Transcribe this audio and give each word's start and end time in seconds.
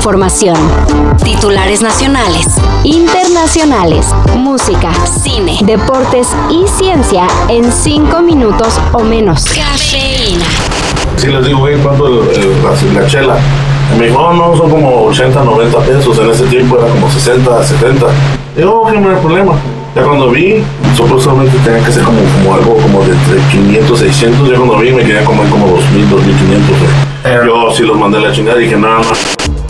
información. 0.00 0.56
Titulares 1.22 1.82
nacionales, 1.82 2.46
internacionales, 2.84 4.06
música, 4.34 4.88
cine, 5.04 5.58
deportes 5.62 6.28
y 6.48 6.66
ciencia 6.66 7.26
en 7.50 7.70
cinco 7.70 8.22
minutos 8.22 8.80
o 8.94 9.00
menos. 9.00 9.44
Cafeína. 9.44 10.46
Sí 11.18 11.26
les 11.26 11.44
digo, 11.44 11.58
güey, 11.58 11.76
¿cuánto 11.82 12.06
el- 12.06 12.30
el- 12.34 12.62
la, 12.94 13.00
la 13.02 13.06
chela? 13.06 13.36
Me 13.98 14.06
dijo, 14.06 14.22
no, 14.32 14.32
no, 14.52 14.56
son 14.56 14.70
como 14.70 15.02
80, 15.08 15.44
90 15.44 15.78
pesos. 15.80 16.18
En 16.18 16.30
ese 16.30 16.44
tiempo 16.46 16.78
era 16.78 16.88
como 16.88 17.10
60, 17.10 17.62
70. 17.62 18.06
Digo, 18.56 18.80
ok, 18.80 18.92
no 18.94 19.10
hay 19.10 19.16
problema. 19.16 19.52
Ya 19.94 20.02
cuando 20.02 20.30
vi, 20.30 20.62
supuestamente 20.96 21.58
tenía 21.58 21.84
que 21.84 21.92
ser 21.92 22.04
como, 22.04 22.20
como 22.38 22.54
algo 22.54 22.74
como 22.76 23.02
de 23.04 23.12
entre 23.12 23.38
500, 23.50 23.98
600. 23.98 24.48
Ya 24.48 24.56
cuando 24.56 24.78
vi, 24.78 24.92
me 24.92 25.02
quería 25.02 25.24
comer 25.24 25.46
como 25.50 25.66
2000, 25.66 26.08
2500. 26.08 26.78
güey. 26.78 26.90
Yo 27.46 27.70
sí 27.74 27.82
los 27.82 27.98
mandé 27.98 28.16
a 28.16 28.22
la 28.22 28.32
chingada 28.32 28.58
y 28.60 28.64
dije, 28.64 28.76
no, 28.76 28.88
no. 28.88 29.02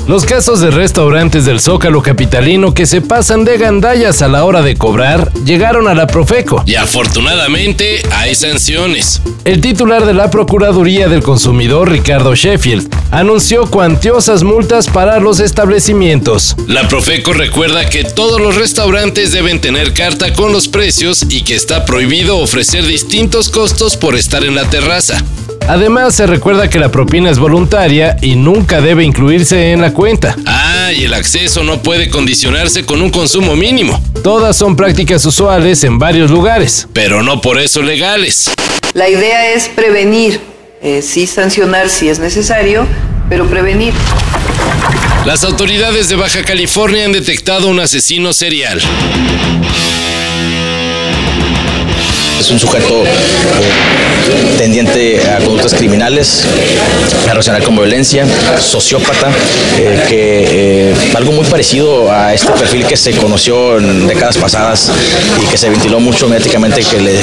Los 0.07 0.25
casos 0.25 0.61
de 0.61 0.71
restaurantes 0.71 1.45
del 1.45 1.61
Zócalo 1.61 2.03
Capitalino 2.03 2.75
que 2.75 2.87
se 2.87 3.01
pasan 3.01 3.45
de 3.45 3.59
gandallas 3.59 4.23
a 4.23 4.29
la 4.29 4.45
hora 4.45 4.63
de 4.63 4.77
cobrar 4.77 5.33
llegaron 5.45 5.87
a 5.87 5.95
la 5.95 6.07
Profeco. 6.07 6.65
Y 6.67 6.75
afortunadamente 6.75 8.03
hay 8.13 8.35
sanciones. 8.35 9.23
El 9.45 9.61
titular 9.61 10.07
de 10.07 10.15
la 10.15 10.31
Procuraduría 10.31 11.09
del 11.09 11.23
Consumidor, 11.23 11.91
Ricardo 11.91 12.35
Sheffield, 12.35 12.93
anunció 13.13 13.67
cuantiosas 13.67 14.43
multas 14.43 14.89
para 14.89 15.21
los 15.21 15.39
establecimientos. 15.39 16.57
La 16.67 16.89
Profeco 16.89 17.33
recuerda 17.33 17.89
que 17.89 18.05
todos 18.05 18.41
los 18.41 18.57
restaurantes 18.57 19.33
deben 19.33 19.61
tener 19.61 19.95
carta 19.95 20.33
con 20.33 20.53
los 20.53 20.67
precios 20.67 21.25
y 21.29 21.43
que 21.43 21.55
está 21.55 21.85
prohibido 21.85 22.39
ofrecer 22.39 22.85
distintos 22.87 23.49
costos 23.49 23.97
por 23.97 24.17
estar 24.17 24.45
en 24.45 24.55
la 24.55 24.69
terraza. 24.69 25.23
Además, 25.69 26.15
se 26.17 26.27
recuerda 26.27 26.69
que 26.69 26.79
la 26.81 26.91
propina 26.91 27.31
es 27.31 27.39
voluntaria 27.39 28.17
y 28.21 28.35
nunca 28.35 28.81
debe 28.81 29.05
incluirse 29.05 29.73
en 29.73 29.81
la 29.81 29.93
cuenta. 29.93 30.35
Ah, 30.47 30.91
y 30.93 31.05
el 31.05 31.15
acceso 31.15 31.63
no 31.63 31.81
puede 31.83 32.11
condicionarse 32.11 32.85
con 32.85 33.01
un 33.03 33.11
consumo 33.11 33.55
mínimo, 33.57 34.03
Todas 34.25 34.57
son 34.57 34.77
prácticas 34.77 35.25
usuales 35.25 35.83
en 35.85 35.99
varios 35.99 36.31
lugares. 36.31 36.87
pero 36.93 37.23
no 37.23 37.41
por 37.41 37.59
eso 37.61 37.83
legales. 37.83 38.51
La 38.95 39.09
idea 39.09 39.53
es 39.53 39.69
prevenir, 39.69 40.41
eh, 40.83 41.03
sí 41.03 41.27
sancionar 41.27 41.89
si 41.89 42.09
es 42.09 42.19
necesario, 42.19 42.87
pero 43.29 43.47
prevenir. 43.47 43.95
Las 45.25 45.45
autoridades 45.45 46.09
de 46.09 46.17
Baja 46.17 46.43
California 46.43 47.05
han 47.05 47.13
detectado 47.13 47.69
un 47.69 47.79
asesino 47.79 48.33
serial. 48.33 48.81
Es 52.41 52.51
un 52.51 52.59
sujeto 52.59 53.05
eh, 53.05 54.57
tendiente 54.57 55.21
a 55.31 55.39
conductas 55.45 55.75
criminales, 55.75 56.47
a 57.27 57.31
relacionar 57.31 57.63
con 57.63 57.77
violencia, 57.77 58.27
sociópata, 58.59 59.29
eh, 59.79 60.03
que 60.09 60.91
eh, 60.91 60.95
algo 61.15 61.33
muy 61.33 61.45
parecido 61.45 62.11
a 62.11 62.33
este 62.33 62.51
perfil 62.53 62.87
que 62.87 62.97
se 62.97 63.13
conoció 63.13 63.79
en 63.79 64.07
décadas 64.07 64.39
pasadas 64.39 64.91
y 65.43 65.47
que 65.51 65.59
se 65.59 65.69
ventiló 65.69 66.01
mucho 66.01 66.29
mediáticamente 66.29 66.83
que 66.83 66.99
le 67.01 67.21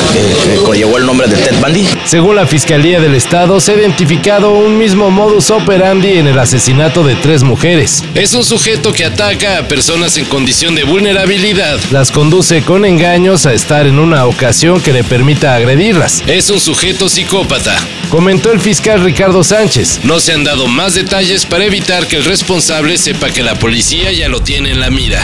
llevó 0.76 0.98
el 0.98 1.06
nombre 1.08 1.28
de 1.28 1.38
Ted 1.38 1.56
Bundy. 1.62 1.88
Según 2.06 2.36
la 2.36 2.46
Fiscalía 2.46 3.00
del 3.00 3.16
Estado, 3.16 3.60
se 3.60 3.72
ha 3.72 3.76
identificado 3.76 4.52
un 4.52 4.78
mismo 4.78 5.10
modus 5.10 5.50
operandi 5.50 6.20
en 6.20 6.28
el 6.28 6.38
asesinato 6.38 7.04
de 7.04 7.16
tres 7.16 7.44
mujeres. 7.44 8.04
Es 8.14 8.36
un 8.36 8.44
sujeto 8.44 8.94
que 8.94 9.06
ataca 9.06 9.58
a 9.58 9.68
personas 9.68 10.16
en 10.18 10.26
condición 10.26 10.76
de 10.76 10.84
vulnerabilidad. 10.84 11.80
Las 11.90 12.12
conduce 12.12 12.62
con 12.62 12.86
engaños 12.86 13.48
a 13.48 13.54
estar 13.54 13.88
en 13.88 13.98
una 13.98 14.26
ocasión 14.28 14.80
que 14.80 14.94
le 14.94 15.07
permita 15.08 15.56
agredirlas, 15.56 16.24
Es 16.28 16.50
un 16.50 16.60
sujeto 16.60 17.10
psicópata. 17.10 17.76
comentó 18.10 18.52
el 18.52 18.60
fiscal 18.60 19.04
Ricardo 19.04 19.44
Sánchez. 19.44 20.02
No 20.04 20.20
se 20.20 20.34
han 20.34 20.44
dado 20.44 20.68
más 20.68 20.94
detalles 20.96 21.46
para 21.46 21.66
evitar 21.66 22.08
que 22.08 22.18
el 22.18 22.26
responsable 22.26 22.98
sepa 22.98 23.30
que 23.30 23.44
la 23.44 23.56
policía 23.56 24.12
ya 24.12 24.28
lo 24.30 24.42
tiene 24.42 24.72
en 24.72 24.80
la 24.80 24.90
mira. 24.90 25.22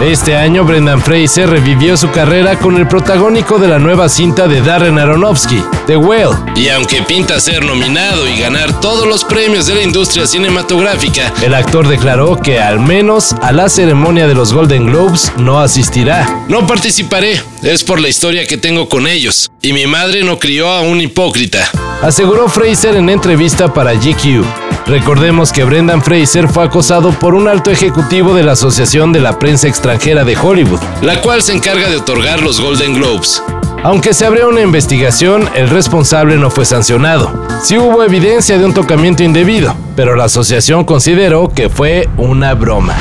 Este 0.00 0.36
año 0.36 0.64
Brendan 0.64 1.00
Fraser 1.00 1.48
revivió 1.48 1.96
su 1.96 2.10
carrera 2.10 2.58
con 2.58 2.76
el 2.76 2.88
protagónico 2.88 3.58
de 3.58 3.68
la 3.68 3.78
nueva 3.78 4.08
cinta 4.08 4.48
de 4.48 4.60
Darren 4.60 4.98
Aronofsky, 4.98 5.62
The 5.86 5.96
Whale. 5.96 6.36
Y 6.56 6.68
aunque 6.70 7.02
pinta 7.02 7.38
ser 7.38 7.64
nominado 7.64 8.26
y 8.28 8.36
ganar 8.40 8.80
todos 8.80 9.06
los 9.06 9.24
premios 9.24 9.66
de 9.66 9.76
la 9.76 9.82
industria 9.82 10.26
cinematográfica, 10.26 11.32
El 11.42 11.54
actor 11.54 11.86
declaró 11.86 12.36
que 12.36 12.58
al 12.58 12.80
menos 12.80 13.34
a 13.42 13.52
la 13.52 13.68
ceremonia 13.68 14.26
de 14.26 14.34
los 14.34 14.52
Golden 14.52 14.86
Globes 14.86 15.32
no 15.36 15.60
asistirá. 15.60 16.46
no 16.48 16.66
participaré. 16.66 17.40
Es 17.62 17.84
por 17.84 18.00
la 18.00 18.08
historia 18.08 18.44
que 18.46 18.56
tengo 18.56 18.88
con 18.88 19.06
ellos. 19.06 19.50
Y 19.60 19.72
mi 19.72 19.86
madre 19.86 20.24
no 20.24 20.38
crió 20.40 20.68
a 20.68 20.80
un 20.80 21.00
hipócrita. 21.00 21.70
Aseguró 22.02 22.48
Fraser 22.48 22.96
en 22.96 23.08
entrevista 23.08 23.72
para 23.72 23.94
GQ. 23.94 24.44
Recordemos 24.86 25.52
que 25.52 25.64
Brendan 25.64 26.02
Fraser 26.02 26.48
fue 26.48 26.64
acosado 26.64 27.12
por 27.12 27.34
un 27.34 27.48
alto 27.48 27.70
ejecutivo 27.70 28.34
de 28.34 28.42
la 28.42 28.52
Asociación 28.52 29.12
de 29.12 29.20
la 29.20 29.38
Prensa 29.38 29.68
Extranjera 29.68 30.24
de 30.24 30.36
Hollywood. 30.36 30.80
la 31.00 31.20
cual 31.20 31.42
se 31.42 31.54
encarga 31.54 31.88
de 31.88 31.96
otorgar 31.96 32.42
los 32.42 32.60
Golden 32.60 32.94
Globes. 32.94 33.42
Aunque 33.84 34.14
se 34.14 34.26
abrió 34.26 34.48
una 34.48 34.60
investigación, 34.60 35.48
el 35.54 35.68
responsable 35.68 36.36
no 36.36 36.50
fue 36.50 36.64
sancionado. 36.64 37.46
Sí 37.62 37.78
hubo 37.78 38.02
evidencia 38.02 38.58
de 38.58 38.64
un 38.64 38.74
tocamiento 38.74 39.22
indebido, 39.22 39.74
pero 39.96 40.14
la 40.14 40.24
asociación 40.24 40.84
consideró 40.84 41.48
que 41.48 41.68
fue 41.68 42.08
una 42.16 42.54
broma. 42.54 42.96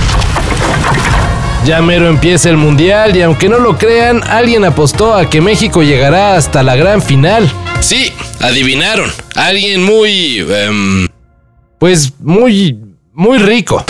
Ya 1.65 1.81
mero 1.81 2.07
empieza 2.09 2.49
el 2.49 2.57
mundial 2.57 3.15
y 3.15 3.21
aunque 3.21 3.47
no 3.47 3.59
lo 3.59 3.77
crean, 3.77 4.21
alguien 4.27 4.65
apostó 4.65 5.13
a 5.13 5.29
que 5.29 5.41
México 5.41 5.83
llegará 5.83 6.35
hasta 6.35 6.63
la 6.63 6.75
gran 6.75 7.01
final. 7.01 7.51
Sí, 7.79 8.11
adivinaron. 8.39 9.11
Alguien 9.35 9.83
muy... 9.83 10.39
em, 10.39 11.07
Pues 11.77 12.13
muy, 12.19 12.77
muy 13.13 13.37
rico. 13.37 13.85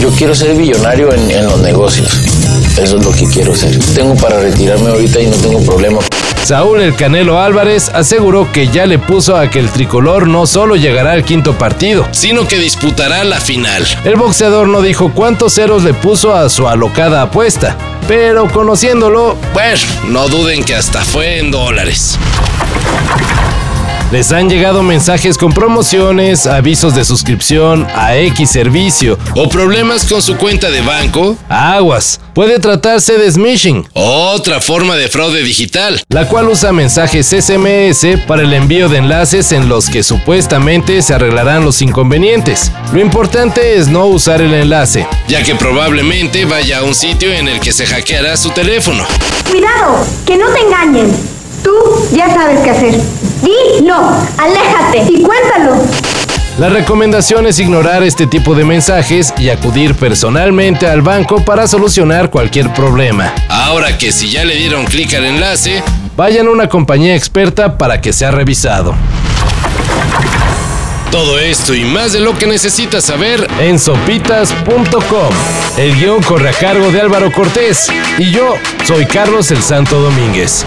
Yo 0.00 0.10
quiero 0.10 0.34
ser 0.34 0.56
billonario 0.56 1.12
en, 1.12 1.30
en 1.30 1.44
los 1.44 1.60
negocios. 1.60 2.08
Eso 2.76 2.96
es 2.98 3.04
lo 3.04 3.12
que 3.12 3.26
quiero 3.28 3.54
ser. 3.54 3.78
Tengo 3.94 4.16
para 4.16 4.40
retirarme 4.40 4.90
ahorita 4.90 5.20
y 5.20 5.26
no 5.26 5.36
tengo 5.36 5.62
problema. 5.64 5.98
Saúl 6.44 6.80
El 6.80 6.96
Canelo 6.96 7.40
Álvarez 7.40 7.88
aseguró 7.94 8.50
que 8.50 8.66
ya 8.66 8.84
le 8.86 8.98
puso 8.98 9.36
a 9.36 9.48
que 9.48 9.60
el 9.60 9.70
tricolor 9.70 10.26
no 10.26 10.46
solo 10.46 10.74
llegará 10.74 11.12
al 11.12 11.24
quinto 11.24 11.56
partido. 11.56 12.06
sino 12.10 12.48
que 12.48 12.58
disputará 12.58 13.22
la 13.22 13.40
final. 13.40 13.86
El 14.04 14.16
boxeador 14.16 14.66
no 14.66 14.82
dijo 14.82 15.12
cuántos 15.12 15.54
ceros 15.54 15.84
le 15.84 15.94
puso 15.94 16.34
a 16.34 16.48
su 16.48 16.66
alocada 16.66 17.22
apuesta, 17.22 17.76
pero 18.08 18.48
conociéndolo, 18.48 19.36
Bueno, 19.54 19.80
no 20.08 20.28
duden 20.28 20.64
que 20.64 20.74
hasta 20.74 21.04
fue 21.04 21.38
en 21.38 21.52
dólares. 21.52 22.18
Les 24.12 24.30
han 24.30 24.50
llegado 24.50 24.82
mensajes 24.82 25.38
con 25.38 25.52
promociones, 25.54 26.46
avisos 26.46 26.94
de 26.94 27.02
suscripción 27.02 27.86
a 27.94 28.14
X 28.16 28.50
servicio. 28.50 29.18
O 29.34 29.48
problemas 29.48 30.04
con 30.04 30.20
su 30.20 30.36
cuenta 30.36 30.68
de 30.70 30.82
banco. 30.82 31.34
Aguas, 31.48 32.20
puede 32.34 32.58
tratarse 32.58 33.16
de 33.16 33.32
smishing, 33.32 33.88
Otra 33.94 34.60
forma 34.60 34.96
de 34.96 35.08
fraude 35.08 35.42
digital. 35.42 36.02
la 36.10 36.28
cual 36.28 36.50
usa 36.50 36.72
mensajes 36.72 37.26
SMS 37.28 38.06
para 38.26 38.42
el 38.42 38.52
envío 38.52 38.90
de 38.90 38.98
enlaces 38.98 39.50
en 39.50 39.70
los 39.70 39.88
que 39.88 40.02
supuestamente 40.02 41.00
se 41.00 41.14
arreglarán 41.14 41.64
los 41.64 41.80
inconvenientes. 41.80 42.70
Lo 42.92 43.00
importante 43.00 43.76
es 43.78 43.88
no 43.88 44.04
usar 44.06 44.42
el 44.42 44.52
enlace. 44.52 45.06
ya 45.26 45.42
que 45.42 45.54
probablemente 45.54 46.44
vaya 46.44 46.80
a 46.80 46.82
un 46.82 46.94
sitio 46.94 47.32
en 47.32 47.48
el 47.48 47.60
que 47.60 47.72
se 47.72 47.86
hackeará 47.86 48.36
su 48.36 48.50
teléfono. 48.50 49.06
Cuidado, 49.50 50.06
que 50.26 50.36
no 50.36 50.52
te 50.52 50.60
engañen. 50.60 51.16
Tú 51.64 51.72
ya 52.14 52.28
sabes 52.34 52.60
qué 52.60 52.70
hacer. 52.70 52.94
Di 53.42 53.82
no, 53.84 54.16
aléjate 54.38 55.04
y 55.12 55.22
cuéntalo. 55.22 55.82
La 56.58 56.68
recomendación 56.68 57.46
es 57.46 57.58
ignorar 57.58 58.02
este 58.02 58.26
tipo 58.26 58.54
de 58.54 58.64
mensajes 58.64 59.32
y 59.38 59.48
acudir 59.48 59.94
personalmente 59.94 60.86
al 60.86 61.00
banco 61.02 61.42
para 61.44 61.66
solucionar 61.66 62.28
cualquier 62.30 62.72
problema. 62.74 63.32
Ahora 63.48 63.96
que 63.98 64.12
si 64.12 64.30
ya 64.30 64.44
le 64.44 64.54
dieron 64.56 64.84
clic 64.84 65.14
al 65.14 65.24
enlace, 65.24 65.82
Vayan 66.14 66.46
a 66.46 66.50
una 66.50 66.68
compañía 66.68 67.16
experta 67.16 67.78
para 67.78 68.02
que 68.02 68.12
sea 68.12 68.30
revisado. 68.30 68.94
todo 71.10 71.38
esto 71.38 71.74
y 71.74 71.84
más 71.84 72.12
de 72.12 72.20
lo 72.20 72.36
que 72.36 72.46
necesitas 72.46 73.04
saber, 73.04 73.48
En 73.60 73.78
sopitas.com. 73.78 75.32
El 75.78 75.94
guion 75.98 76.22
corre 76.22 76.50
a 76.50 76.52
cargo 76.52 76.90
de 76.92 77.00
Álvaro 77.00 77.32
Cortés 77.32 77.88
y 78.18 78.30
yo 78.30 78.54
soy 78.84 79.06
Carlos 79.06 79.50
el 79.50 79.62
Santo 79.62 80.00
Domínguez. 80.00 80.66